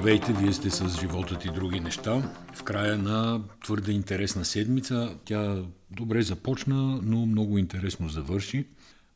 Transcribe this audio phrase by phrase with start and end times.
[0.00, 2.22] Здравейте, вие сте с животът и други неща.
[2.54, 5.14] В края на твърде интересна седмица.
[5.24, 8.66] Тя добре започна, но много интересно завърши.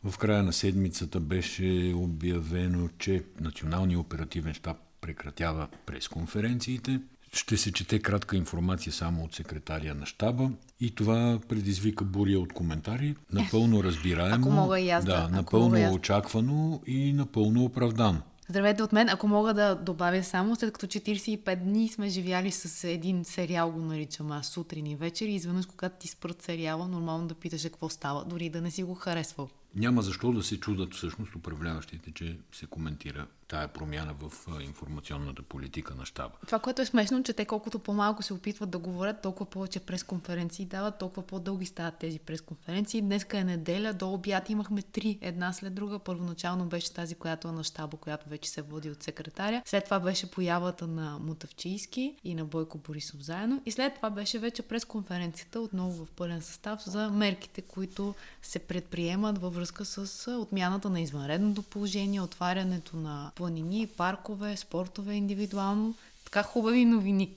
[0.05, 7.01] В края на седмицата беше обявено, че Националният оперативен щаб прекратява пресконференциите.
[7.32, 12.53] Ще се чете кратка информация само от секретария на щаба и това предизвика буря от
[12.53, 13.14] коментари.
[13.32, 14.35] Напълно разбираемо.
[14.35, 15.29] Ако мога и аз да, да.
[15.29, 18.22] напълно очаквано и напълно оправдано.
[18.48, 19.08] Здравейте от мен.
[19.08, 23.80] Ако мога да добавя само, след като 45 дни сме живяли с един сериал, го
[23.80, 27.88] наричам аз сутрин и вечер, и изведнъж, когато ти спрат сериала, нормално да питаш какво
[27.88, 29.49] става, дори да не си го харесвал.
[29.75, 35.94] Няма защо да се чудат всъщност управляващите, че се коментира тая промяна в информационната политика
[35.94, 36.34] на щаба.
[36.47, 40.64] Това, което е смешно, че те колкото по-малко се опитват да говорят, толкова повече пресконференции
[40.64, 43.03] дават, толкова по-дълги стават тези пресконференции.
[43.03, 45.98] Днеска е неделя, до обяд имахме три, една след друга.
[45.98, 49.62] Първоначално беше тази, която е на щаба, която вече се води от секретаря.
[49.64, 53.62] След това беше появата на Мутавчийски и на Бойко Борисов заедно.
[53.66, 59.38] И след това беше вече пресконференцията, отново в пълен състав, за мерките, които се предприемат
[59.38, 65.95] във връзка с отмяната на извънредното положение, отварянето на планини, паркове, спортове индивидуално.
[66.25, 67.31] Така хубави новини.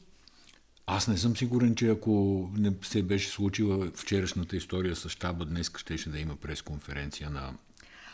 [0.86, 5.72] Аз не съм сигурен, че ако не се беше случила вчерашната история с щаба, днес
[5.78, 7.54] щеше да има пресконференция на,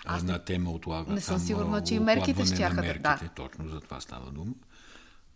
[0.06, 1.16] Аз на тема отлагане.
[1.16, 3.30] Не съм сигурна, че и мерките ще мерките, да.
[3.36, 4.54] Точно за това става дума.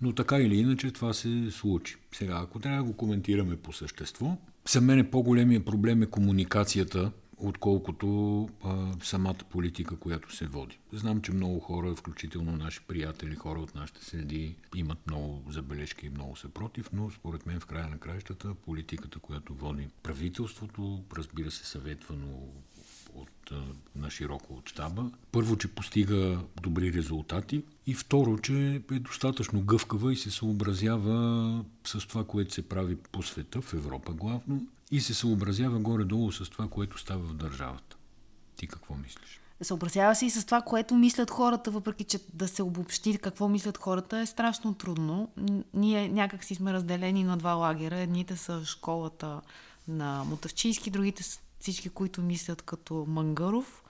[0.02, 1.96] Но така или иначе това се случи.
[2.12, 4.38] Сега, ако трябва да го коментираме по същество,
[4.70, 10.80] за мен е по-големия проблем е комуникацията отколкото а, самата политика, която се води.
[10.94, 16.10] Знам, че много хора, включително наши приятели, хора от нашите среди, имат много забележки и
[16.10, 21.52] много са против, но според мен в края на краищата политиката, която води правителството, разбира
[21.52, 22.40] се, съветвано
[23.16, 23.52] от,
[23.96, 25.12] на широко от щаба.
[25.32, 32.08] Първо, че постига добри резултати и второ, че е достатъчно гъвкава и се съобразява с
[32.08, 36.68] това, което се прави по света, в Европа главно, и се съобразява горе-долу с това,
[36.68, 37.98] което става в държавата.
[38.56, 39.40] Ти какво мислиш?
[39.62, 43.78] Съобразява се и с това, което мислят хората, въпреки че да се обобщи какво мислят
[43.78, 45.30] хората е страшно трудно.
[45.74, 47.98] Ние някак си сме разделени на два лагера.
[47.98, 49.42] Едните са школата
[49.88, 53.84] на Мотавчийски, другите са всички, които мислят като Мангаров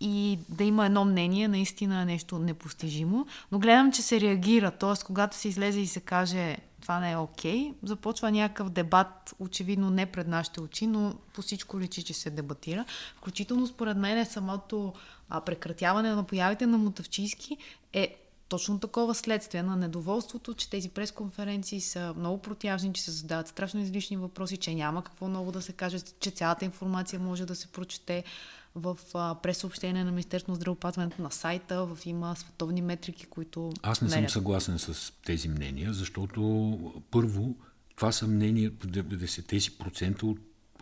[0.00, 3.26] и да има едно мнение, наистина е нещо непостижимо.
[3.52, 4.70] Но гледам, че се реагира.
[4.70, 5.04] Т.е.
[5.04, 9.90] когато се излезе и се каже това не е окей, okay, започва някакъв дебат, очевидно
[9.90, 12.84] не пред нашите очи, но по всичко личи, че се дебатира.
[13.16, 14.92] Включително според мен е самото
[15.28, 17.56] а, прекратяване на появите на Мотавчийски
[17.92, 23.48] е точно такова следствие на недоволството, че тези пресконференции са много протяжни, че се задават
[23.48, 27.54] страшно излишни въпроси, че няма какво ново да се каже, че цялата информация може да
[27.54, 28.24] се прочете
[28.74, 28.98] в
[29.42, 33.72] пресъобщение на Министерството на здравеопазването на сайта, в има световни метрики, които...
[33.82, 37.54] Аз не съм съгласен с тези мнения, защото първо
[37.96, 40.38] това са мнения, 90% от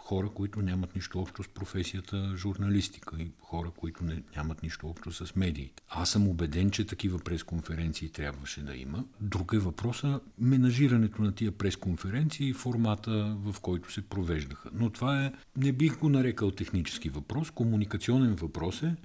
[0.07, 5.13] хора, които нямат нищо общо с професията журналистика и хора, които не, нямат нищо общо
[5.13, 5.83] с медиите.
[5.91, 9.05] Аз съм убеден, че такива пресконференции трябваше да има.
[9.21, 14.71] Друг е въпроса менажирането на тия пресконференции и формата, в който се провеждаха.
[14.73, 18.97] Но това е, не бих го нарекал технически въпрос, комуникационен въпрос е.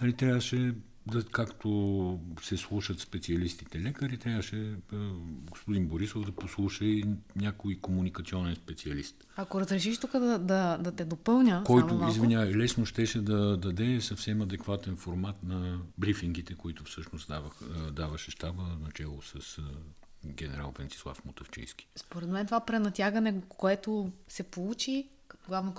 [0.00, 0.74] Нали, трябваше
[1.32, 4.74] както се слушат специалистите лекари, трябваше
[5.50, 7.04] господин Борисов да послуша и
[7.36, 9.26] някой комуникационен специалист.
[9.36, 11.62] Ако разрешиш тук да, да, да те допълня.
[11.66, 17.52] Който, извинявай, лесно щеше да даде съвсем адекватен формат на брифингите, които всъщност давах,
[17.92, 19.60] даваше щаба начало с
[20.26, 21.88] генерал Венцислав Мутавчийски.
[21.96, 25.08] Според мен това пренатягане, което се получи,
[25.48, 25.72] главно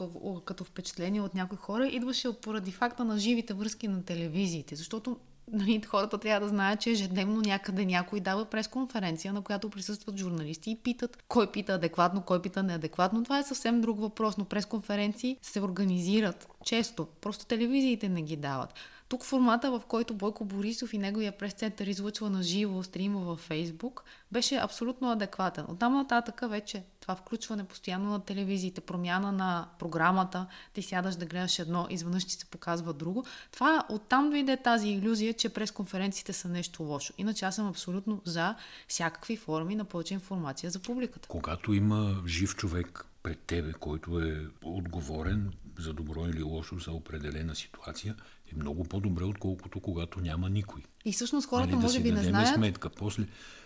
[0.46, 4.76] като впечатление от някои хора, идваше поради факта на живите връзки на телевизиите.
[4.76, 5.18] Защото
[5.52, 10.72] нали, хората трябва да знаят, че ежедневно някъде някой дава пресконференция, на която присъстват журналисти
[10.72, 13.24] и питат кой пита адекватно, кой пита неадекватно.
[13.24, 17.08] Това е съвсем друг въпрос, но пресконференции се организират често.
[17.22, 18.74] Просто телевизиите не ги дават.
[19.10, 24.04] Тук формата, в който Бойко Борисов и неговия прес-център излъчва на живо стрима във Фейсбук,
[24.32, 25.66] беше абсолютно адекватен.
[25.70, 31.60] Оттам нататък вече това включване постоянно на телевизиите, промяна на програмата, ти сядаш да гледаш
[31.60, 33.26] едно, изведнъж ти се показва друго.
[33.52, 37.14] Това оттам дойде тази иллюзия, че пресконференциите са нещо лошо.
[37.18, 38.56] Иначе аз съм абсолютно за
[38.88, 41.28] всякакви форми на повече информация за публиката.
[41.28, 47.56] Когато има жив човек пред тебе, който е отговорен за добро или лошо за определена
[47.56, 48.16] ситуация,
[48.52, 50.82] е много по-добре, отколкото когато няма никой.
[51.06, 52.56] И всъщност хората нали, може да би не знаят.
[52.56, 52.90] сметка.
[52.90, 53.24] После,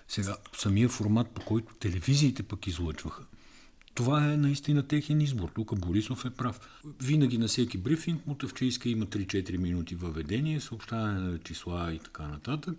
[0.08, 3.24] сега, самия формат, по който телевизиите пък излъчваха,
[3.96, 5.50] това е наистина техен избор.
[5.56, 6.82] Тук Борисов е прав.
[7.02, 12.76] Винаги на всеки брифинг Мутавчийска има 3-4 минути въведение, съобщаване на числа и така нататък.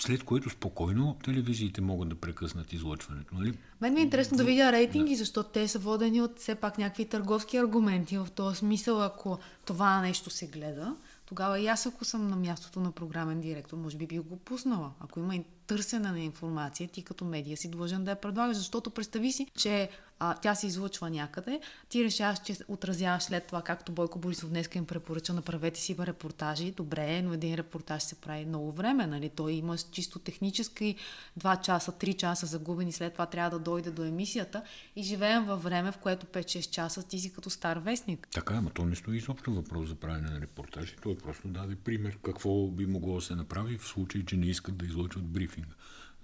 [0.00, 3.34] след което спокойно телевизиите могат да прекъснат излъчването.
[3.34, 3.58] Нали?
[3.80, 5.16] Мен ми е интересно да видя рейтинги, да.
[5.18, 8.18] защото те са водени от все пак някакви търговски аргументи.
[8.18, 10.96] В този смисъл, ако това нещо се гледа,
[11.30, 14.90] тогава и аз, ако съм на мястото на програмен директор, може би би го пуснала.
[15.00, 19.32] Ако има търсене на информация, ти като медия си длъжен да я предлагаш, защото представи
[19.32, 19.90] си, че
[20.20, 24.68] а, тя се излъчва някъде, ти решаваш, че отразяваш след това, както Бойко Борисов днес
[24.74, 29.28] им препоръча, направете си репортажи, добре, но един репортаж се прави много време, нали?
[29.28, 30.96] Той има чисто технически
[31.40, 34.62] 2 часа, 3 часа загубени, след това трябва да дойде до емисията
[34.96, 38.28] и живеем във време, в което 5-6 часа ти си като стар вестник.
[38.32, 42.18] Така, ама то не стои изобщо въпрос за правене на репортажи, той просто даде пример
[42.24, 45.74] какво би могло да се направи в случай, че не искат да излъчват брифинга.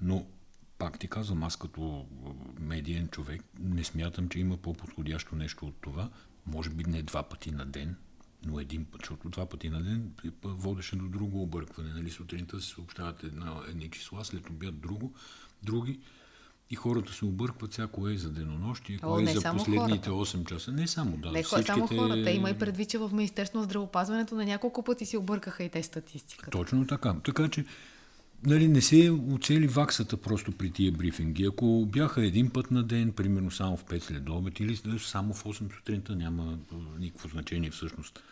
[0.01, 0.27] Но
[0.79, 2.07] пак ти казвам, аз като
[2.61, 6.11] медиен човек не смятам, че има по-подходящо нещо от това.
[6.47, 7.97] Може би не два пъти на ден,
[8.47, 10.13] но един път, защото два пъти на ден
[10.45, 11.91] водеше до друго объркване.
[11.91, 12.11] Нали?
[12.11, 15.13] Сутринта се съобщават една, едни числа, след обяд друго,
[15.63, 16.01] други.
[16.71, 20.37] И хората се объркват всяко е за денонощие, кое е за последните хората.
[20.37, 20.73] 8 часа.
[20.73, 21.33] Не само, да.
[21.33, 21.67] Не всичките...
[21.67, 22.31] само хората.
[22.31, 25.83] Има и предвид, че в Министерство на здравопазването на няколко пъти си объркаха и те
[25.83, 26.51] статистиката.
[26.51, 27.15] Точно така.
[27.25, 27.65] Така че
[28.45, 31.45] нали, не се оцели ваксата просто при тия брифинги.
[31.45, 35.45] Ако бяха един път на ден, примерно само в 5 след обед или само в
[35.45, 36.59] 8 сутринта, няма
[36.99, 38.23] никакво значение всъщност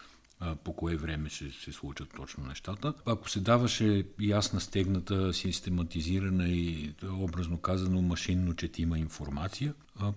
[0.64, 2.94] по кое време ще се случат точно нещата.
[3.06, 9.74] Ако се даваше ясна, стегната, систематизирана и образно казано машинно четима информация,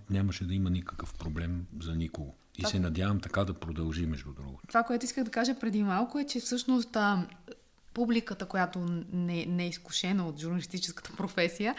[0.10, 2.36] нямаше да има никакъв проблем за никого.
[2.58, 4.68] И се надявам така да продължи, между другото.
[4.68, 7.28] Това, което исках да кажа преди малко е, че всъщност а,
[7.98, 8.80] публиката, която
[9.14, 11.76] не, не е изкушена от журналистическата професия,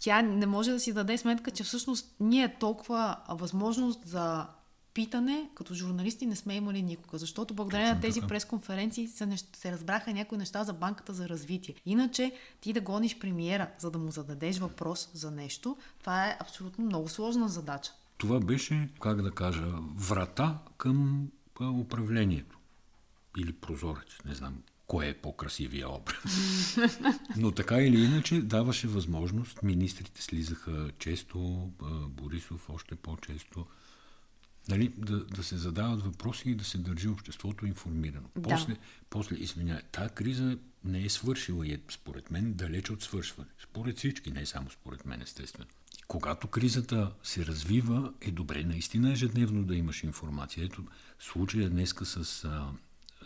[0.00, 4.46] тя не може да си даде сметка, че всъщност ние толкова възможност за
[4.94, 9.56] питане, като журналисти не сме имали никога, защото благодарение на тези пресконференции се, нещ...
[9.56, 11.74] се разбраха някои неща за банката за развитие.
[11.86, 16.84] Иначе ти да гониш премиера, за да му зададеш въпрос за нещо, това е абсолютно
[16.84, 17.92] много сложна задача.
[18.18, 21.28] Това беше, как да кажа, врата към
[21.60, 22.58] управлението.
[23.38, 24.54] Или прозорец, не знам
[24.90, 26.76] кое е по-красивия образ.
[27.36, 31.70] Но така или иначе даваше възможност, министрите слизаха често,
[32.08, 33.66] Борисов още по-често,
[34.68, 38.28] нали, да, да се задават въпроси и да се държи обществото информирано.
[38.36, 38.48] Да.
[38.48, 38.76] После,
[39.10, 43.50] после извиня, тази криза не е свършила и е, според мен, далеч от свършване.
[43.62, 45.68] Според всички, не само според мен, естествено.
[46.08, 50.64] Когато кризата се развива, е добре наистина ежедневно да имаш информация.
[50.64, 50.84] Ето
[51.18, 52.48] случая днеска с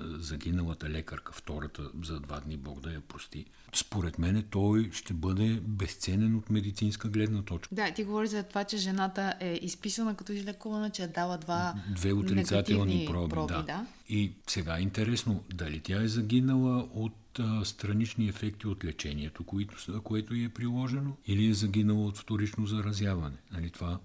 [0.00, 3.44] загиналата лекарка, втората за два дни, Бог да я прости,
[3.74, 7.74] според мен той ще бъде безценен от медицинска гледна точка.
[7.74, 11.74] Да, ти говори за това, че жената е изписана като излекувана, че е дала два
[11.90, 13.62] Две отрицателни проби, проби да.
[13.62, 13.86] да.
[14.08, 20.02] И сега е интересно, дали тя е загинала от а, странични ефекти от лечението, което,
[20.02, 23.36] което е приложено, или е загинала от вторично заразяване.
[23.52, 23.98] Нали, това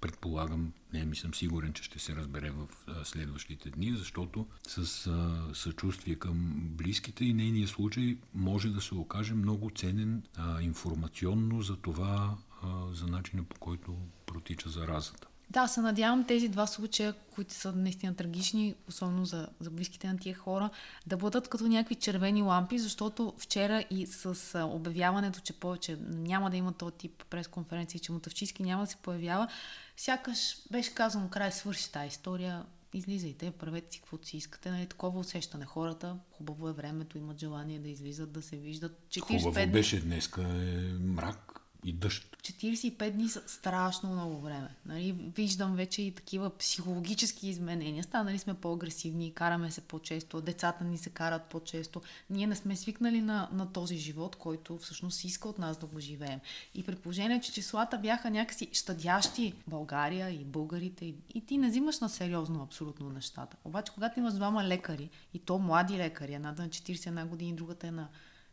[0.00, 2.68] предполагам, не ми съм сигурен, че ще се разбере в
[3.04, 9.34] следващите дни, защото с а, съчувствие към близките и нейния случай може да се окаже
[9.34, 13.96] много ценен а, информационно за това, а, за начина по който
[14.26, 15.28] протича заразата.
[15.50, 20.18] Да, се надявам тези два случая, които са наистина трагични, особено за, за близките на
[20.18, 20.70] тия хора,
[21.06, 26.56] да бъдат като някакви червени лампи, защото вчера и с обявяването, че повече няма да
[26.56, 29.48] има този тип пресконференции, че Мотавчийски няма да се появява,
[29.96, 34.70] сякаш беше казано край свърши тази история, излизайте, правете си каквото си искате.
[34.70, 36.16] Нали, такова усещане хората.
[36.30, 39.06] Хубаво е времето, имат желание да излизат, да се виждат.
[39.08, 41.55] 45 Хубаво беше днеска е мрак
[41.86, 42.36] и дъжд.
[42.42, 44.68] 45 дни са страшно много време.
[44.86, 45.12] Нали?
[45.12, 48.04] Виждам вече и такива психологически изменения.
[48.04, 52.02] Станали сме по-агресивни, караме се по-често, децата ни се карат по-често.
[52.30, 56.00] Ние не сме свикнали на, на този живот, който всъщност иска от нас да го
[56.00, 56.40] живеем.
[56.74, 61.68] И при положение, че числата бяха някакси щадящи България и българите, и, и ти не
[61.68, 63.56] взимаш на сериозно абсолютно нещата.
[63.64, 67.90] Обаче, когато имаш двама лекари, и то млади лекари, едната на 41 години, другата е
[67.90, 68.08] на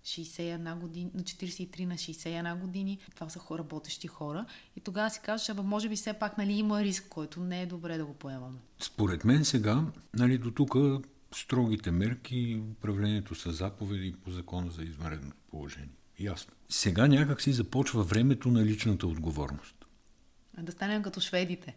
[0.05, 2.99] 61 години, на 43 на 61 години.
[3.15, 4.45] Това са хора, работещи хора.
[4.75, 7.65] И тогава си казваш, абе, може би все пак нали, има риск, който не е
[7.65, 8.57] добре да го поемаме.
[8.79, 10.75] Според мен сега, нали, до тук
[11.35, 15.95] строгите мерки, управлението с заповеди по закона за извънредното положение.
[16.19, 16.53] Ясно.
[16.69, 19.85] Сега някак си започва времето на личната отговорност.
[20.57, 21.75] А да станем като шведите.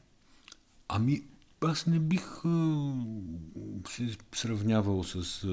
[0.88, 1.22] Ами,
[1.60, 2.24] аз не бих
[3.88, 5.46] се сравнявал с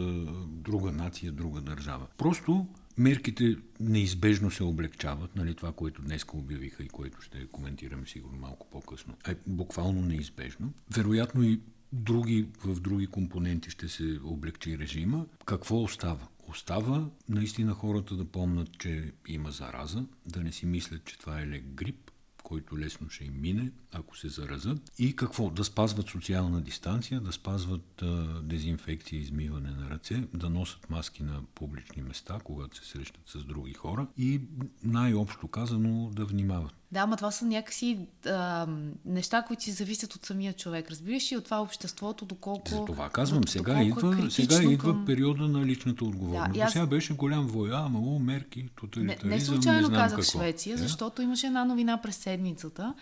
[0.48, 2.08] друга нация, друга държава.
[2.18, 2.68] Просто
[2.98, 8.68] мерките неизбежно се облегчават, нали, това, което днес обявиха и което ще коментираме сигурно малко
[8.72, 10.74] по-късно, е буквално неизбежно.
[10.96, 11.62] Вероятно и
[11.94, 15.26] други, в други компоненти ще се облегчи режима.
[15.46, 16.28] Какво остава?
[16.48, 21.48] остава наистина хората да помнят, че има зараза, да не си мислят, че това е
[21.48, 22.12] лек грип,
[22.44, 24.92] който лесно ще им мине, ако се заразат.
[24.98, 25.50] И какво?
[25.50, 28.06] Да спазват социална дистанция, да спазват а,
[28.42, 33.74] дезинфекция измиване на ръце, да носят маски на публични места, когато се срещат с други
[33.74, 34.42] хора и
[34.84, 36.74] най-общо казано да внимават.
[36.92, 38.68] Да, ама това са някакси а,
[39.06, 40.92] неща, които си зависят от самия човек.
[40.92, 42.70] Разбираш и от това обществото, доколко.
[42.70, 45.06] За това казвам, сега, идва, е сега идва към...
[45.06, 46.54] периода на личната отговорност.
[46.54, 46.72] Да, аз...
[46.72, 49.30] Сега беше голям воя, ама о, мерки, тоталитаризъм.
[49.30, 50.40] Не, не случайно не казах какво.
[50.40, 50.78] Швеция, е?
[50.78, 52.94] защото имаше една новина през седмицата,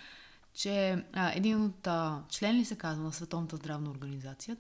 [0.54, 4.58] че а, един от а, член ли се казва на Световната здравна организация,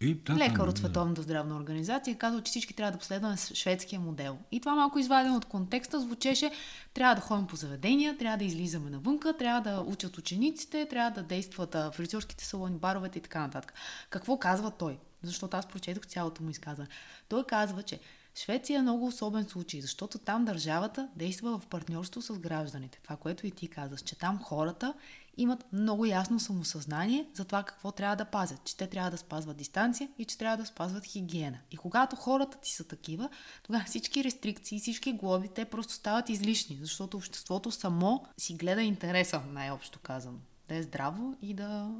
[0.00, 4.38] и, да, лекар от Световната здравна организация казва, че всички трябва да последваме шведския модел.
[4.52, 6.50] И това малко извадено от контекста звучеше,
[6.94, 11.22] трябва да ходим по заведения, трябва да излизаме навънка, трябва да учат учениците, трябва да
[11.22, 13.74] действат фризьорските салони, баровете и така нататък.
[14.10, 14.98] Какво казва той?
[15.22, 16.88] Защото аз прочетох цялото му изказване.
[17.28, 18.00] Той казва, че
[18.36, 23.00] Швеция е много особен случай, защото там държавата действа в партньорство с гражданите.
[23.02, 24.94] Това, което и ти казаш, че там хората
[25.36, 29.56] имат много ясно самосъзнание за това какво трябва да пазят, че те трябва да спазват
[29.56, 31.58] дистанция и че трябва да спазват хигиена.
[31.70, 33.28] И когато хората ти са такива,
[33.62, 39.42] тогава всички рестрикции, всички глоби, те просто стават излишни, защото обществото само си гледа интереса,
[39.48, 40.38] най-общо казано.
[40.68, 41.90] Да е здраво и да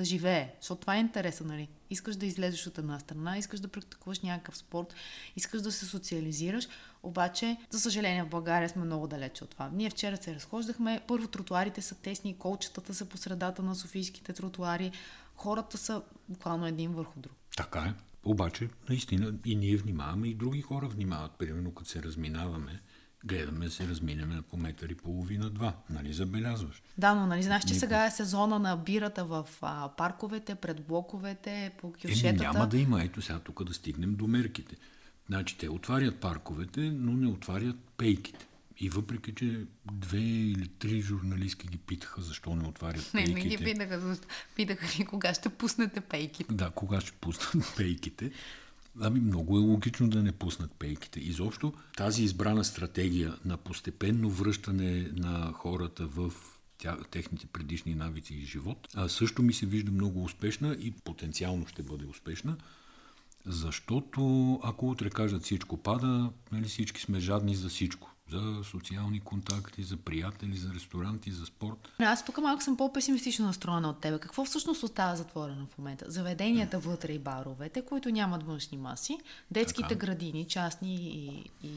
[0.00, 0.54] да живее.
[0.60, 1.68] Защото това е интереса, нали?
[1.90, 4.94] Искаш да излезеш от една страна, искаш да практикуваш някакъв спорт,
[5.36, 6.68] искаш да се социализираш,
[7.02, 9.70] обаче, за съжаление, в България сме много далече от това.
[9.72, 14.92] Ние вчера се разхождахме, първо тротуарите са тесни, колчетата са по средата на софийските тротуари,
[15.34, 17.32] хората са буквално един върху друг.
[17.56, 17.94] Така е.
[18.24, 21.32] Обаче, наистина, и ние внимаваме, и други хора внимават.
[21.32, 22.80] Примерно, като се разминаваме,
[23.24, 25.74] гледаме да се разминеме по метър и половина-два.
[25.90, 26.82] Нали забелязваш?
[26.98, 27.78] Да, но нали знаеш, че Никой...
[27.78, 32.28] сега е сезона на бирата в а, парковете, пред блоковете, по кюшетата?
[32.28, 33.02] Еми, няма да има.
[33.02, 34.76] Ето сега тук да стигнем до мерките.
[35.26, 38.46] Значи те отварят парковете, но не отварят пейките.
[38.82, 43.34] И въпреки, че две или три журналистки ги питаха защо не отварят пейките.
[43.34, 44.16] Не, не ги питаха,
[44.56, 46.54] питаха ли кога ще пуснете пейките.
[46.54, 48.30] Да, кога ще пуснат пейките.
[49.00, 51.20] Ами много е логично да не пуснат пейките.
[51.20, 56.32] Изобщо тази избрана стратегия на постепенно връщане на хората в
[57.10, 61.82] техните предишни навици и живот, а също ми се вижда много успешна и потенциално ще
[61.82, 62.56] бъде успешна,
[63.46, 69.82] защото ако утре кажат всичко пада, нали, всички сме жадни за всичко за социални контакти,
[69.82, 71.88] за приятели, за ресторанти, за спорт.
[71.98, 74.18] Аз тук малко съм по-песимистично настроена от тебе.
[74.18, 76.04] Какво всъщност остава затворено в момента?
[76.08, 79.18] Заведенията вътре и баровете, които нямат външни маси,
[79.50, 80.06] детските така.
[80.06, 81.72] градини, частни и, и,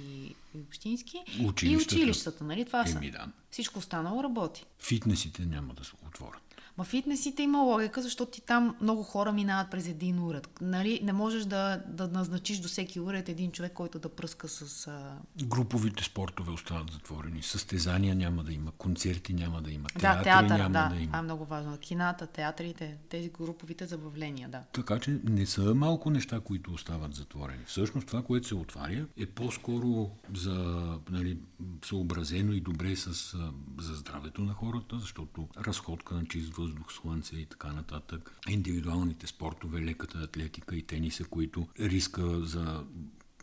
[0.55, 1.65] и общински, училищата.
[1.65, 2.65] и училищата, нали?
[2.65, 3.27] Това Еми, са.
[3.51, 4.65] Всичко останало работи.
[4.79, 6.52] Фитнесите няма да се отворят.
[6.77, 10.49] Ма фитнесите има логика, защото ти там много хора минават през един уред.
[10.61, 10.99] Нали?
[11.03, 14.87] Не можеш да, да назначиш до всеки уред един човек, който да пръска с...
[14.87, 15.17] А...
[15.45, 17.43] Груповите спортове остават затворени.
[17.43, 21.05] Състезания няма да има, концерти няма да има, театри да, театър, няма да, да има.
[21.05, 21.77] Това е много важно.
[21.77, 24.63] Кината, театрите, тези груповите забавления, да.
[24.73, 27.63] Така че не са малко неща, които остават затворени.
[27.65, 31.37] Всъщност това, което се отваря, е по-скоро за, нали,
[31.85, 33.37] съобразено и добре с,
[33.79, 38.37] за здравето на хората, защото разходка на чист въздух, слънце и така нататък.
[38.49, 42.83] Индивидуалните спортове, леката атлетика и тениса, които риска за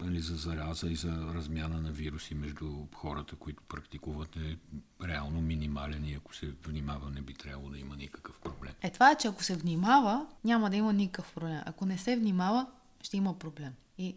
[0.01, 4.57] нали, за зараза и за размяна на вируси между хората, които практикуват е
[5.05, 8.73] реално минимален и ако се внимава не би трябвало да има никакъв проблем.
[8.83, 11.61] Е това е, че ако се внимава, няма да има никакъв проблем.
[11.67, 12.67] Ако не се внимава,
[13.03, 13.73] ще има проблем.
[13.99, 14.17] И,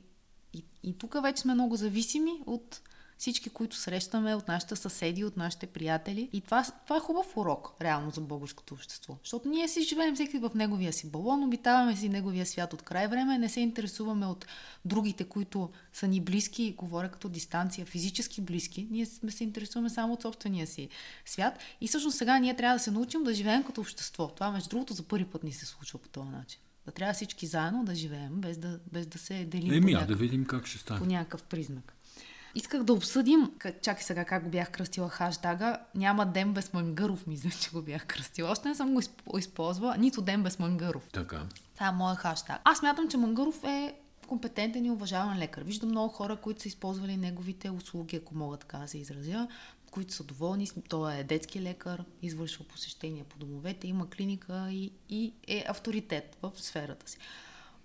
[0.53, 2.81] и, и тук вече сме много зависими от
[3.17, 6.29] всички, които срещаме от нашите съседи, от нашите приятели.
[6.33, 9.17] И това, това е хубав урок, реално, за българското общество.
[9.23, 13.07] Защото ние си живеем всеки в неговия си балон, обитаваме си неговия свят от край
[13.07, 14.45] време, не се интересуваме от
[14.85, 18.87] другите, които са ни близки, говоря като дистанция, физически близки.
[18.91, 20.89] Ние сме се интересуваме само от собствения си
[21.25, 21.59] свят.
[21.81, 24.27] И всъщност сега ние трябва да се научим да живеем като общество.
[24.27, 26.59] Това, между другото, за първи път ни се случва по този начин.
[26.85, 30.07] Да трябва всички заедно да живеем, без да, без да се делим Еми, по някакъв,
[30.07, 30.99] да видим как ще стане.
[30.99, 31.93] По някакъв признак.
[32.55, 37.49] Исках да обсъдим, чакай сега как го бях кръстила хаштага, няма ден без Мангъров, мисля,
[37.49, 38.51] че го бях кръстила.
[38.51, 41.09] Още не съм го използвала, нито ден без Мангъров.
[41.13, 41.41] Така.
[41.73, 42.61] Това е моя хаштаг.
[42.63, 43.95] Аз мятам, че Мангаров е
[44.27, 45.61] компетентен и уважаван лекар.
[45.61, 49.47] Виждам много хора, които са използвали неговите услуги, ако мога така да се изразя,
[49.91, 50.67] които са доволни.
[50.89, 56.51] Той е детски лекар, извършва посещения по домовете, има клиника и, и е авторитет в
[56.55, 57.17] сферата си.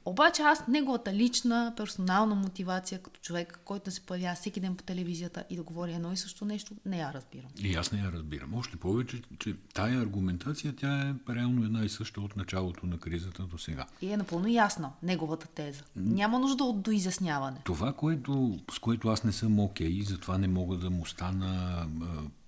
[0.09, 4.83] Обаче аз неговата лична, персонална мотивация като човек, който да се появява всеки ден по
[4.83, 7.51] телевизията и да говори едно и също нещо, не я разбирам.
[7.63, 8.55] И аз не я разбирам.
[8.55, 13.43] Още повече, че тая аргументация, тя е реално една и съща от началото на кризата
[13.43, 13.87] до сега.
[14.03, 15.83] И е напълно ясна неговата теза.
[15.97, 17.59] Няма нужда от доизясняване.
[17.65, 21.87] Това, което, с което аз не съм окей, okay, затова не мога да му стана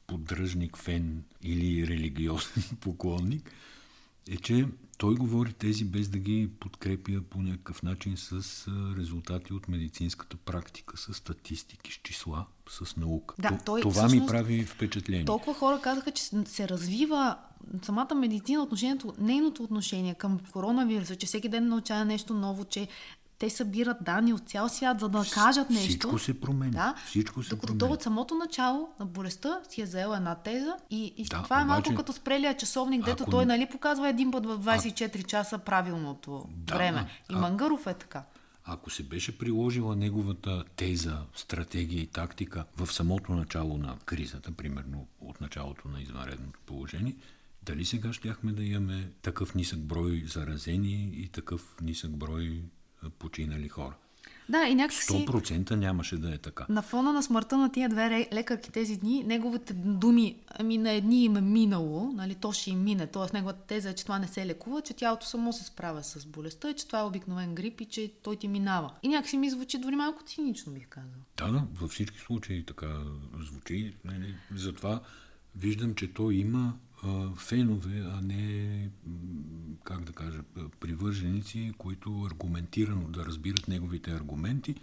[0.07, 3.51] поддръжник, фен или религиозен поклонник,
[4.31, 4.67] е, че
[5.01, 8.67] той говори тези без да ги подкрепя по някакъв начин с
[8.99, 13.35] резултати от медицинската практика, с статистики, с числа, с наука.
[13.39, 15.25] Да, той, Това всъщност, ми прави впечатление.
[15.25, 17.37] Толкова хора казаха, че се развива
[17.83, 22.89] самата медицина, отношението, нейното отношение към коронавируса, че всеки ден научава нещо ново, че
[23.41, 25.89] те събират данни от цял свят, за да кажат нещо.
[25.89, 26.71] Всичко се променя.
[26.71, 26.95] Да?
[27.07, 27.95] Всичко се Докато променя.
[27.95, 31.65] от самото начало на болестта си е заела една теза и, и да, това е
[31.65, 35.23] малко като спрелия часовник, дето той нали показва един път в 24 а...
[35.23, 37.07] часа правилното да, време.
[37.31, 37.39] И а...
[37.39, 38.23] Мангаров е така.
[38.65, 45.07] Ако се беше приложила неговата теза, стратегия и тактика в самото начало на кризата, примерно
[45.21, 47.17] от началото на извънредното положение,
[47.63, 52.63] дали сега щяхме да имаме такъв нисък брой заразени и такъв нисък брой
[53.19, 53.95] починали хора.
[54.51, 55.13] Да, и някакси...
[55.13, 56.67] 100% нямаше да е така.
[56.69, 61.25] На фона на смъртта на тия две лекарки тези дни, неговите думи, ами на едни
[61.25, 63.37] им е минало, нали, то ще им мине, т.е.
[63.37, 66.73] неговата теза е, че това не се лекува, че тялото само се справя с болестта,
[66.73, 68.93] че това е обикновен грип и че той ти минава.
[69.03, 71.21] И някакси ми звучи дори малко цинично, бих казал.
[71.37, 73.01] Да, да, във всички случаи така
[73.41, 73.95] звучи.
[74.05, 75.01] Нали, затова
[75.57, 76.75] виждам, че той има
[77.37, 78.89] фенове, а не,
[79.85, 80.43] как да кажа,
[80.81, 84.75] привърженици, които аргументирано да разбират неговите аргументи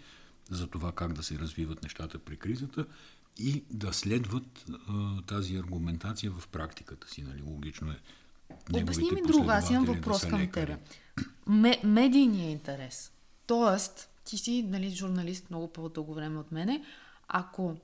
[0.49, 2.85] за това как да се развиват нещата при кризата
[3.39, 7.21] и да следват а, тази аргументация в практиката си.
[7.21, 7.41] Нали?
[7.41, 7.99] Логично е.
[8.73, 10.77] Обясни ми друга, аз имам въпрос да към тебе.
[11.47, 13.11] Ме, медийният интерес.
[13.47, 16.83] Тоест, ти си нали, журналист много по-дълго време от мене.
[17.27, 17.75] Ако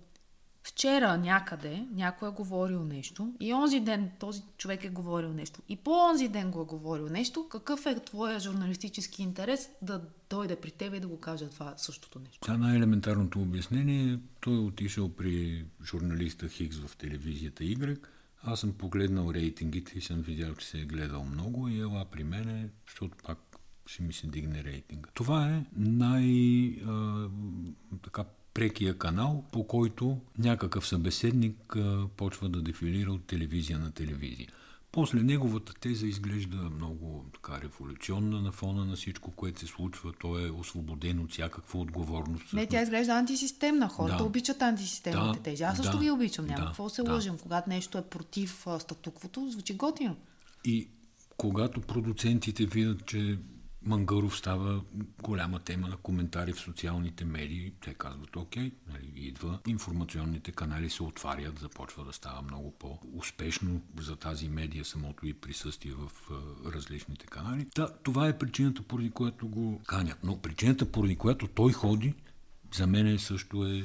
[0.63, 5.75] вчера някъде някой е говорил нещо и онзи ден този човек е говорил нещо и
[5.75, 10.71] по онзи ден го е говорил нещо, какъв е твоя журналистически интерес да дойде при
[10.71, 12.39] теб и да го каже това същото нещо?
[12.41, 17.97] Това най-елементарното обяснение, той е отишъл при журналиста Хикс в телевизията Y,
[18.43, 22.23] аз съм погледнал рейтингите и съм видял, че се е гледал много и ела при
[22.23, 23.39] мене, защото пак
[23.85, 25.09] ще ми се дигне рейтинга.
[25.13, 27.29] Това е най- а,
[28.03, 31.75] така прекия канал, по който някакъв събеседник
[32.17, 34.47] почва да дефилира от телевизия на телевизия.
[34.91, 40.13] После неговата теза изглежда много така революционна на фона на всичко, което се случва.
[40.19, 42.53] Той е освободен от всякаква отговорност.
[42.53, 43.87] Не, тя изглежда антисистемна.
[43.89, 44.23] Хората да.
[44.23, 45.63] обичат антисистемните да, тези.
[45.63, 46.45] Аз също да, ги обичам.
[46.45, 47.13] Няма да, какво се да.
[47.13, 47.37] лъжим.
[47.37, 50.15] Когато нещо е против статуквото, звучи готино.
[50.65, 50.87] И
[51.37, 53.37] когато продуцентите видят, че
[53.85, 54.81] Мангаров става
[55.21, 57.73] голяма тема на коментари в социалните медии.
[57.81, 59.59] Те казват, окей, нали, идва.
[59.67, 65.93] Информационните канали се отварят, започва да става много по-успешно за тази медия самото и присъствие
[65.93, 67.67] в а, различните канали.
[67.75, 70.17] Да, това е причината, поради която го канят.
[70.23, 72.13] Но причината, поради която той ходи,
[72.73, 73.83] за мен също е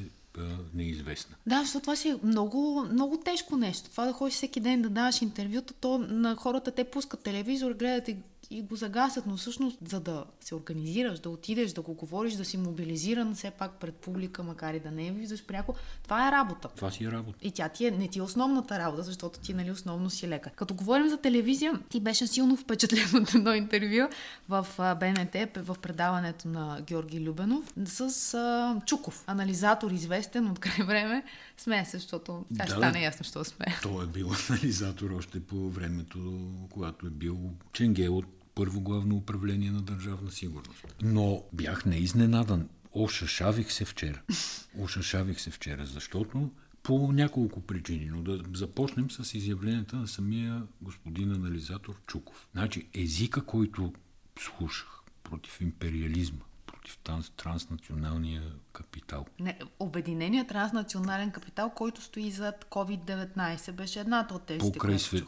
[0.75, 1.37] неизвестна.
[1.47, 3.91] Да, защото това си е много, много тежко нещо.
[3.91, 8.09] Това да ходиш всеки ден да даваш интервюта, то на хората те пускат телевизор, гледат
[8.09, 8.17] и
[8.51, 12.45] и го загасят, но всъщност за да се организираш, да отидеш, да го говориш, да
[12.45, 16.33] си мобилизиран все пак пред публика, макар и да не я виждаш пряко, това е
[16.33, 16.69] работа.
[16.69, 17.39] Това си е работа.
[17.43, 20.53] И тя ти е, не ти е основната работа, защото ти нали, основно си лекар.
[20.53, 24.09] Като говорим за телевизия, ти беше силно впечатлен от едно интервю
[24.49, 24.67] в
[25.01, 31.25] БНТ, в предаването на Георги Любенов с а, Чуков, анализатор, известен от край време.
[31.57, 33.67] Смея се, защото сега да, ще стане ясно, що сме.
[33.83, 37.39] Той е бил анализатор още по времето, когато е бил
[37.73, 40.95] Ченгел от първо главно управление на държавна сигурност.
[41.03, 42.69] Но бях неизненадан.
[42.93, 44.23] Ошашавих се вчера.
[44.79, 46.51] Ошашавих се вчера, защото
[46.83, 52.49] по няколко причини, но да започнем с изявленията на самия господин анализатор Чуков.
[52.53, 53.93] Значи езика, който
[54.41, 56.45] слушах против империализма,
[56.89, 59.27] против транснационалния капитал.
[59.41, 64.59] Не, обединения транснационален капитал, който стои зад COVID-19, беше едната от тези.
[64.59, 65.23] Покрай све...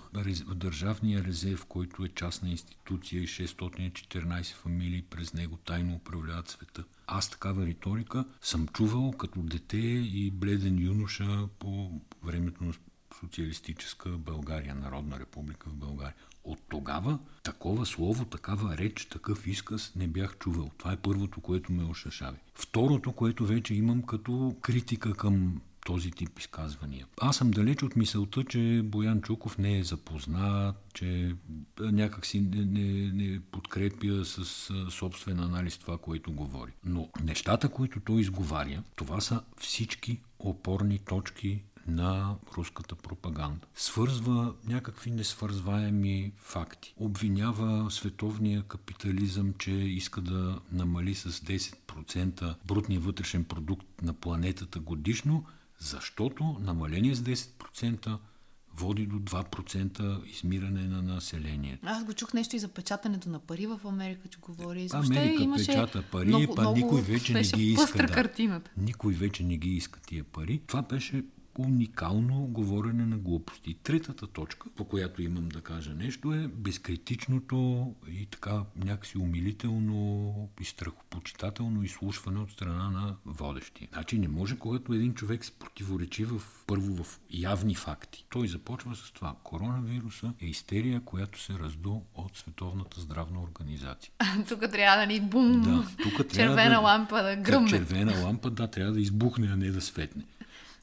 [0.55, 6.85] държавния резерв, който е частна институция и 614 фамилии през него тайно управляват света.
[7.07, 12.73] Аз такава риторика съм чувал като дете и бледен юноша по времето на
[13.21, 16.15] социалистическа България, Народна република в България.
[16.45, 20.71] От тогава такова слово, такава реч, такъв изказ не бях чувал.
[20.79, 22.39] Това е първото, което ме ошашави.
[22.55, 27.07] Второто, което вече имам като критика към този тип изказвания.
[27.21, 31.35] Аз съм далеч от мисълта, че Боян Чуков не е запознат, че
[31.81, 34.45] някакси не, не, не подкрепя с
[34.91, 36.73] собствен анализ това, което говори.
[36.85, 43.67] Но нещата, които той изговаря, това са всички опорни точки на руската пропаганда.
[43.75, 46.95] Свързва някакви несвързваеми факти.
[46.97, 55.45] Обвинява световния капитализъм, че иска да намали с 10% брутния вътрешен продукт на планетата годишно,
[55.79, 58.19] защото намаление с 10%
[58.77, 61.87] води до 2% измиране на населението.
[61.87, 64.89] Аз го чух нещо и за печатането на пари в Америка, че говори.
[64.93, 67.99] Америка имаше печата пари, много, па много никой вече не ги иска.
[67.99, 68.07] Да.
[68.07, 68.71] картината.
[68.77, 70.61] Никой вече не ги иска тия пари.
[70.67, 71.25] Това беше
[71.59, 73.75] уникално говорене на глупости.
[73.75, 80.65] Третата точка, по която имам да кажа нещо е безкритичното и така някакси умилително и
[80.65, 83.89] страхопочитателно изслушване от страна на водещи.
[83.93, 88.25] Значи не може, когато един човек се противоречи в, първо в явни факти.
[88.31, 89.35] Той започва с това.
[89.43, 94.13] Коронавируса е истерия, която се разду от Световната здравна организация.
[94.49, 97.71] тук трябва да ни бум, да, тук червена да, лампа да гръмне.
[97.71, 100.25] Червена лампа, да, трябва да избухне, а не да светне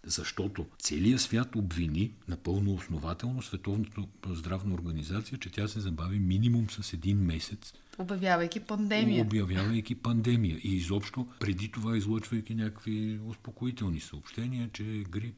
[0.08, 6.94] защото целият свят обвини напълно основателно Световната здравна организация, че тя се забави минимум с
[6.94, 7.74] един месец.
[7.98, 9.24] Обявявайки пандемия.
[9.24, 10.58] Обявявайки пандемия.
[10.64, 15.36] И изобщо преди това излъчвайки някакви успокоителни съобщения, че грип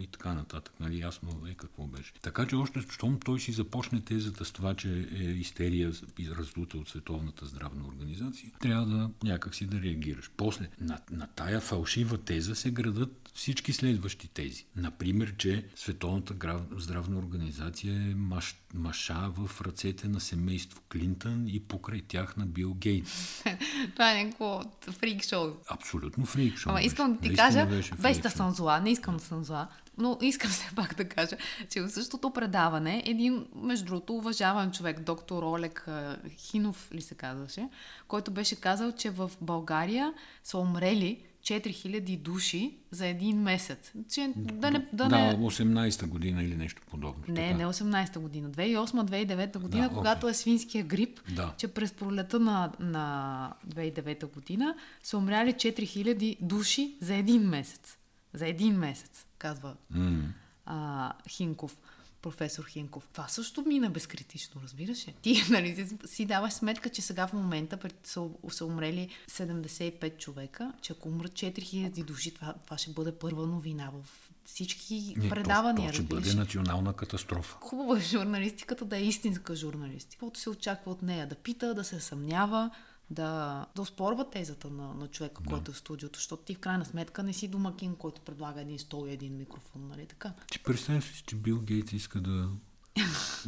[0.00, 0.74] и така нататък.
[0.80, 2.12] Нали, ясно е какво беше.
[2.22, 5.92] Така че още, щом той си започне тезата с това, че е истерия
[6.38, 10.30] раздута от Световната здравна организация, трябва да някакси да реагираш.
[10.36, 14.66] После на, на тая фалшива теза се градат всички следващи тези.
[14.76, 16.34] Например, че Световната
[16.76, 22.74] здравна организация е маш, маша в ръцете на семейство Клинтън и покрай тях на Бил
[22.74, 23.44] Гейтс.
[23.92, 25.50] Това е някакво фрик шоу.
[25.68, 26.70] Абсолютно фрик шоу.
[26.70, 27.68] Ама искам да ти кажа,
[28.02, 29.68] без да съм зла, не искам да съм зла,
[29.98, 31.36] но искам все пак да кажа,
[31.70, 35.86] че в същото предаване един, между другото, уважаван човек, доктор Олег
[36.36, 37.68] Хинов ли се казваше,
[38.08, 40.12] който беше казал, че в България
[40.44, 43.92] са умрели 4000 души за един месец.
[44.12, 45.36] Че, да, не, да, да не...
[45.36, 47.24] 18-та година или нещо подобно.
[47.28, 47.58] Не, така.
[47.58, 48.50] не 18-та година.
[48.50, 50.30] 2008-2009 година, да, когато okay.
[50.30, 51.54] е свинския грип, да.
[51.58, 57.98] че през пролета на, на 2009 година са умряли 4000 души за един месец.
[58.34, 60.22] За един месец, казва mm.
[60.66, 61.76] а, Хинков
[62.22, 63.08] професор Хинков.
[63.12, 65.14] Това също мина безкритично, разбираш ли?
[65.22, 70.72] Ти нали, си, си даваш сметка, че сега в момента са, са умрели 75 човека,
[70.82, 75.92] че ако умрат 4000 души, това, това ще бъде първа новина в всички Не, предавания.
[75.92, 77.56] Това ще бъде национална катастрофа.
[77.60, 80.10] Хубаво е журналистиката да е истинска журналистика.
[80.10, 82.70] Каквото се очаква от нея да пита, да се съмнява,
[83.12, 85.50] да, да оспорва тезата на, на човека, да.
[85.50, 88.78] който е в студиото, защото ти в крайна сметка не си домакин, който предлага един
[88.78, 90.32] стол и един микрофон, нали така?
[90.50, 92.48] Ти представяш си, че Бил Гейтс иска да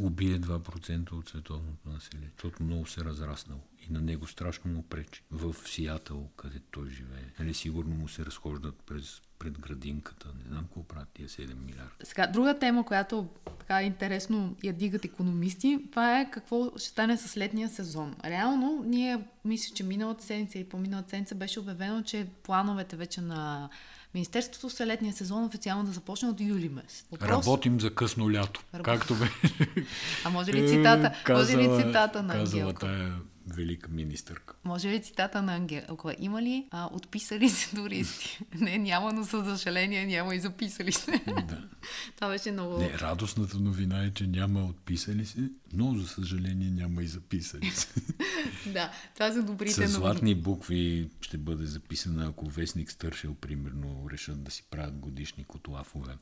[0.01, 4.83] убие 2% от световното население, защото много се е разраснал и на него страшно му
[4.83, 5.23] пречи.
[5.31, 10.29] В Сиатъл, където той живее, нали, сигурно му се разхождат през пред градинката.
[10.29, 11.91] Не знам какво правят тия 7 милиарда.
[12.03, 17.37] Сега, друга тема, която така интересно я дигат економисти, това е какво ще стане с
[17.37, 18.17] летния сезон.
[18.25, 23.21] Реално, ние мисля, че миналата седмица и по миналата седмица беше обявено, че плановете вече
[23.21, 23.69] на
[24.15, 27.05] Министерството са летния сезон официално да започне от юли месец.
[27.11, 27.31] Въпрос...
[27.31, 28.65] Работим за късно лято.
[28.75, 28.85] Работ...
[28.85, 29.25] Както бе.
[30.25, 32.87] А може ли цитата, казала, може ли цитата на Ангелка?
[32.87, 33.13] Тая
[33.47, 34.55] велика министърка.
[34.65, 36.15] Може ли цитата на Ангелка?
[36.19, 38.41] Има ли а, отписали се туристи?
[38.55, 41.11] Не, няма, но със съжаление няма и записали се.
[41.27, 41.69] Да.
[42.17, 42.79] Това беше много...
[42.79, 47.89] Не, радостната новина е, че няма отписали се, но за съжаление няма и записали се.
[48.67, 54.43] да, това са добрите С златни букви ще бъде записана, ако вестник Стършел, примерно, решат
[54.43, 56.13] да си правят годишни от лафове.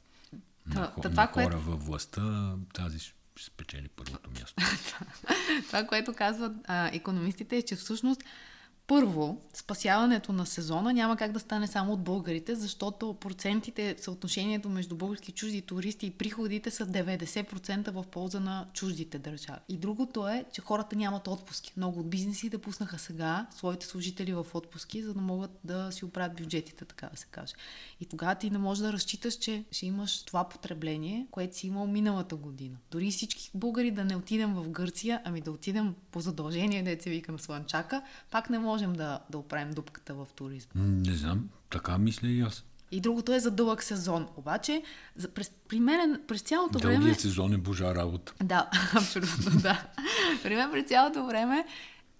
[0.66, 1.60] На, това, на хора което...
[1.60, 2.98] във властта, тази
[3.36, 4.62] ще спечели първото място.
[5.66, 8.22] Това, което казват а, економистите е, че всъщност
[8.86, 14.96] първо, спасяването на сезона няма как да стане само от българите, защото процентите, съотношението между
[14.96, 19.60] български чужди туристи и приходите са 90% в полза на чуждите държави.
[19.68, 21.72] И другото е, че хората нямат отпуски.
[21.76, 26.36] Много от бизнесите пуснаха сега своите служители в отпуски, за да могат да си оправят
[26.36, 27.54] бюджетите, така да се каже.
[28.00, 31.86] И тогава ти не можеш да разчиташ, че ще имаш това потребление, което си имал
[31.86, 32.76] миналата година.
[32.90, 37.10] Дори всички българи да не отидем в Гърция, ами да отидем по задължение, да се
[37.10, 40.70] вика на Слънчака, пак не можем да, да оправим дупката в туризма.
[40.74, 42.64] Не знам, така мисля и аз.
[42.90, 44.28] И другото е за дълъг сезон.
[44.36, 44.82] Обаче,
[45.16, 46.98] за, през, при мен, през цялото Дългият време...
[46.98, 48.34] Дългият сезон е божа работа.
[48.42, 49.84] Да, абсолютно, да.
[50.42, 51.66] При мен през цялото време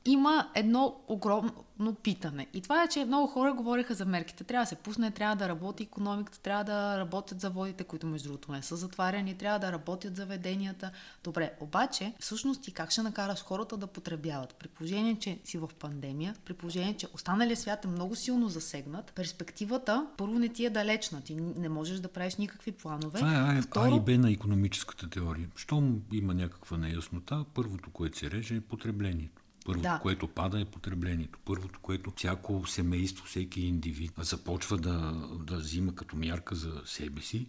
[0.05, 2.47] има едно огромно питане.
[2.55, 4.45] И това е, че много хора говориха за мерките.
[4.45, 8.53] Трябва да се пусне, трябва да работи економиката, трябва да работят заводите, които между другото
[8.53, 10.91] не са затваряни, трябва да работят заведенията.
[11.25, 14.55] Добре, обаче, всъщност ти как ще накараш хората да потребяват?
[14.55, 19.13] При положение, че си в пандемия, при положение, че останалият свят е много силно засегнат,
[19.13, 21.21] перспективата първо не ти е далечна.
[21.21, 23.19] Ти не можеш да правиш никакви планове.
[23.19, 23.95] Това е Второ...
[23.95, 25.49] А и Б на економическата теория.
[25.57, 29.42] Щом има някаква неяснота, първото, което се реже е потреблението.
[29.65, 29.99] Първото, да.
[30.03, 31.39] което пада е потреблението.
[31.45, 37.47] Първото, което всяко семейство, всеки индивид започва да, да взима като мярка за себе си,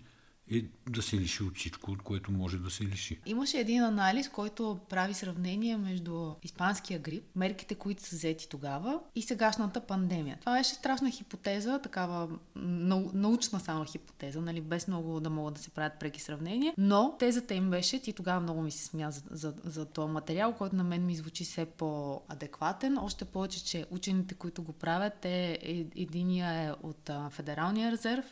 [0.52, 3.20] е да се лиши от всичко, от което може да се лиши.
[3.26, 9.22] Имаше един анализ, който прави сравнение между испанския грип, мерките, които са взети тогава и
[9.22, 10.38] сегашната пандемия.
[10.40, 15.70] Това беше страшна хипотеза, такава научна само хипотеза, нали, без много да могат да се
[15.70, 19.54] правят преки сравнения, но тезата им беше, ти тогава много ми се смя за, за,
[19.64, 24.64] за този материал, който на мен ми звучи все по-адекватен, още повече, че учените, които
[24.64, 25.60] го правят, е,
[25.96, 28.26] единия е от Федералния резерв,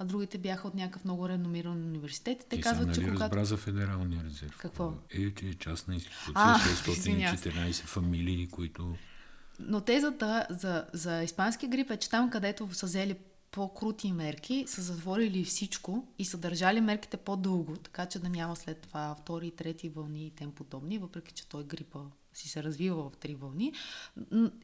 [0.00, 2.46] а другите бяха от някакъв много реномиран университет.
[2.48, 3.20] Те Ти казват, нали че когато...
[3.20, 4.58] разбра за Федералния резерв.
[4.58, 4.92] Какво?
[5.10, 8.96] Е, че е частна институция, а, 614 фамилии, които...
[9.58, 13.16] Но тезата за, за испанския грип е, че там, където са взели
[13.50, 18.78] по-крути мерки, са затворили всичко и са държали мерките по-дълго, така че да няма след
[18.78, 22.00] това втори и трети вълни и тем подобни, въпреки че той грипа
[22.34, 23.72] си се развива в три вълни,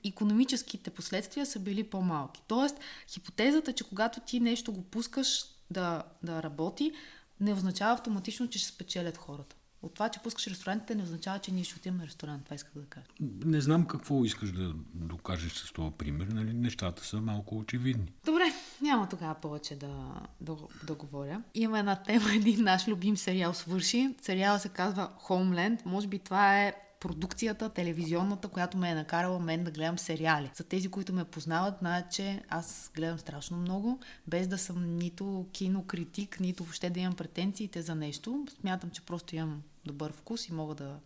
[0.05, 2.43] економическите последствия са били по-малки.
[2.49, 2.77] Тоест,
[3.09, 6.93] хипотезата, че когато ти нещо го пускаш да, да работи,
[7.41, 9.57] не означава автоматично, че ще спечелят хората.
[9.83, 12.45] От това, че пускаш ресторантите, не означава, че ние ще отидем на ресторант.
[12.45, 13.07] Това исках да кажа.
[13.45, 16.27] Не знам какво искаш да докажеш с това пример.
[16.27, 16.53] Нали?
[16.53, 18.13] Нещата са малко очевидни.
[18.25, 18.45] Добре,
[18.83, 21.43] няма тогава повече да, да, да говоря.
[21.55, 24.15] Има една тема, един наш любим сериал свърши.
[24.23, 25.87] Сериала се казва Homeland.
[25.87, 26.75] Може би това е
[27.07, 30.51] продукцията, телевизионната, която ме е накарала мен да гледам сериали.
[30.55, 35.47] За тези, които ме познават, знаят, че аз гледам страшно много, без да съм нито
[35.53, 38.47] кинокритик, нито въобще да имам претенциите за нещо.
[38.61, 40.97] Смятам, че просто имам добър вкус и мога да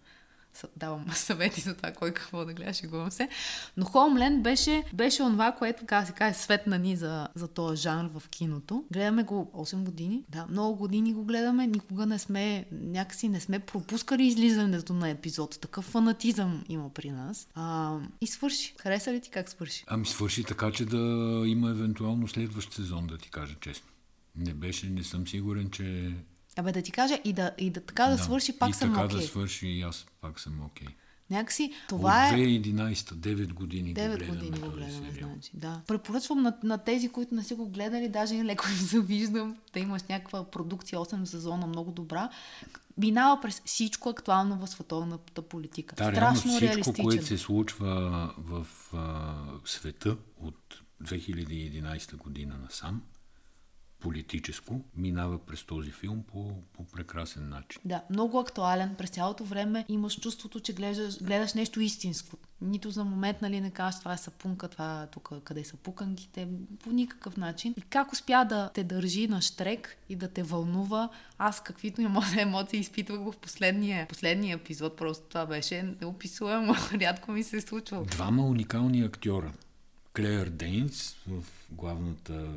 [0.76, 3.28] давам съвети за това, кой какво да гледа, шегувам се.
[3.76, 8.10] Но Homeland беше, беше онова, което, така се каже, светна ни за, за този жанр
[8.18, 8.84] в киното.
[8.92, 10.24] Гледаме го 8 години.
[10.28, 11.66] Да, много години го гледаме.
[11.66, 15.60] Никога не сме, някакси не сме пропускали излизането на епизод.
[15.60, 17.48] Такъв фанатизъм има при нас.
[17.54, 18.74] А, и свърши.
[18.78, 19.84] Хареса ли ти как свърши?
[19.86, 23.86] Ами свърши така, че да има евентуално следващ сезон, да ти кажа честно.
[24.36, 26.14] Не беше, не съм сигурен, че
[26.56, 28.94] Абе да ти кажа и да, и да така да, да свърши, пак и съм
[28.94, 29.12] така okay.
[29.12, 30.88] да свърши и аз пак съм окей.
[30.88, 30.92] Okay.
[31.30, 34.38] Някакси това От 2011, 9 години 9 го гледаме.
[34.38, 35.50] години го гледаме, значи.
[35.54, 35.80] Да.
[35.86, 39.80] Препоръчвам на, на тези, които не си го гледали, даже и леко ви завиждам, да
[39.80, 42.30] имаш някаква продукция 8 сезона много добра.
[42.98, 45.96] Минава през всичко актуално в световната политика.
[45.96, 47.04] Да, Страшно всичко, реалистичен.
[47.04, 49.34] което се случва в а,
[49.64, 53.02] света от 2011 година насам,
[54.00, 57.80] политическо, минава през този филм по, по прекрасен начин.
[57.84, 58.94] Да, много актуален.
[58.98, 62.36] През цялото време имаш чувството, че гледаш, гледаш нещо истинско.
[62.60, 66.48] Нито за момент, нали, не кажеш това е сапунка, това е тук, къде са пуканките,
[66.84, 67.74] по никакъв начин.
[67.76, 71.08] И как успя да те държи на штрек и да те вълнува,
[71.38, 72.02] аз каквито
[72.38, 78.04] емоции изпитвах в последния, последния епизод, просто това беше неописуемо, рядко ми се случва.
[78.04, 79.52] Двама уникални актьора.
[80.16, 82.48] Клеер Дейнс в главната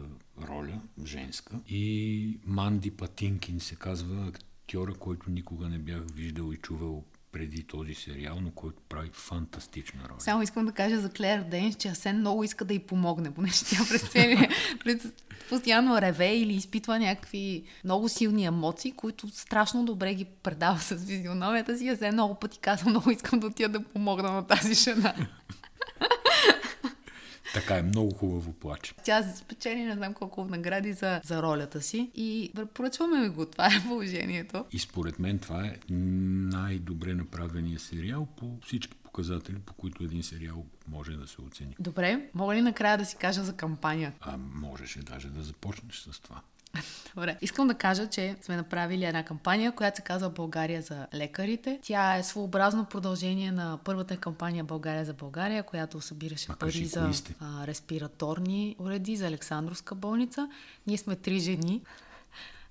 [0.41, 7.03] роля, женска, и Манди Патинкин се казва актьора, който никога не бях виждал и чувал
[7.31, 10.19] преди този сериал, но който прави фантастична роля.
[10.19, 13.65] Само искам да кажа за Клер Дейнс, че Асен много иска да й помогне, понеже
[13.65, 14.49] тя през целия,
[14.83, 15.07] през
[15.49, 21.77] постоянно реве или изпитва някакви много силни емоции, които страшно добре ги предава с физиономията
[21.77, 21.89] си.
[21.89, 25.15] Асен много пъти казва, много искам да отида да помогна на тази жена.
[27.53, 28.93] Така е, много хубаво плаче.
[29.03, 33.45] Тя спечели не знам колко награди за, за ролята си и препоръчваме ми го.
[33.45, 34.65] Това е положението.
[34.71, 40.65] И според мен това е най-добре направения сериал по всички показатели, по които един сериал
[40.87, 41.75] може да се оцени.
[41.79, 44.13] Добре, мога ли накрая да си кажа за кампания?
[44.21, 46.41] А можеше даже да започнеш с това.
[47.15, 47.37] Добре.
[47.41, 51.79] Искам да кажа, че сме направили една кампания, която се казва България за лекарите.
[51.81, 57.11] Тя е своеобразно продължение на първата кампания България за България, която събираше а пари за
[57.39, 60.49] а, респираторни уреди за Александровска болница.
[60.87, 61.81] Ние сме три жени.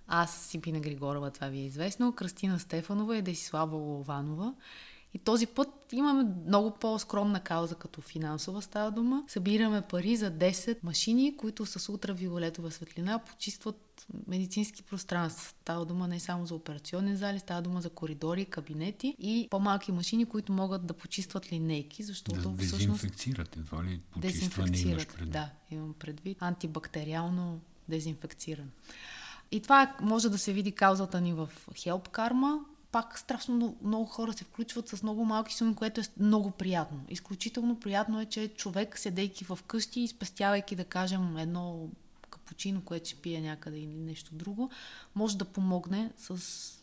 [0.09, 4.55] Аз Сибина Григорова, това ви е известно, Кръстина Стефанова и Десислава Лованова.
[5.15, 9.25] И този път имаме много по-скромна кауза като финансова става дума.
[9.29, 15.49] Събираме пари за 10 машини, които с ултравиолетова светлина почистват медицински пространства.
[15.49, 20.27] Става дума не само за операционни зали, става дума за коридори, кабинети и по-малки машини,
[20.27, 25.31] които могат да почистват линейки, защото да дезинфекцират, едва ли почистване имаш предвид?
[25.31, 26.39] Да, имам предвид.
[26.41, 28.71] Антибактериално дезинфекциран.
[29.51, 32.59] И това може да се види каузата ни в Help Karma,
[32.93, 37.01] пак страшно много, хора се включват с много малки суми, което е много приятно.
[37.09, 41.89] Изключително приятно е, че човек, седейки в къщи и спестявайки, да кажем, едно
[42.31, 44.71] капучино, което ще пие някъде или нещо друго,
[45.15, 46.82] може да помогне с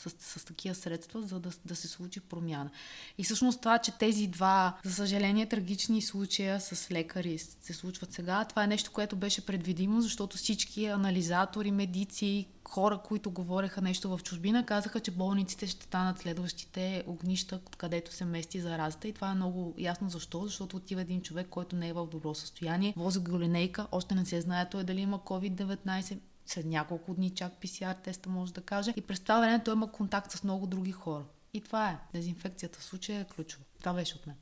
[0.00, 2.70] с, с такива средства, за да, да се случи промяна.
[3.18, 8.44] И всъщност това, че тези два, за съжаление, трагични случая с лекари се случват сега,
[8.44, 14.20] това е нещо, което беше предвидимо, защото всички анализатори, медици, хора, които говореха нещо в
[14.22, 19.08] чужбина, казаха, че болниците ще станат следващите огнища, където се мести заразата.
[19.08, 20.44] И това е много ясно защо.
[20.44, 24.24] Защото отива един човек, който не е в добро състояние, вози го линейка, още не
[24.24, 26.18] се знае той дали има COVID-19,
[26.50, 28.92] след няколко дни чак PCR теста може да каже.
[28.96, 31.24] И през това време той има контакт с много други хора.
[31.54, 31.98] И това е.
[32.12, 33.64] Дезинфекцията в случая е ключова.
[33.78, 34.36] Това беше от мен.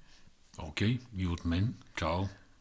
[0.58, 1.74] Окей, okay, и от мен.
[1.96, 2.24] Чао.